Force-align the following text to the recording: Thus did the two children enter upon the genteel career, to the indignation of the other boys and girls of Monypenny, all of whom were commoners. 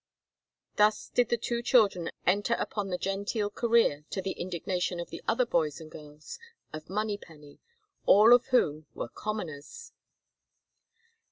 Thus 0.77 1.09
did 1.13 1.29
the 1.29 1.37
two 1.37 1.61
children 1.61 2.09
enter 2.25 2.55
upon 2.55 2.87
the 2.89 2.97
genteel 2.97 3.51
career, 3.51 4.03
to 4.09 4.19
the 4.19 4.31
indignation 4.31 4.99
of 4.99 5.11
the 5.11 5.21
other 5.27 5.45
boys 5.45 5.79
and 5.79 5.91
girls 5.91 6.39
of 6.73 6.89
Monypenny, 6.89 7.59
all 8.07 8.33
of 8.33 8.47
whom 8.47 8.87
were 8.95 9.09
commoners. 9.09 9.91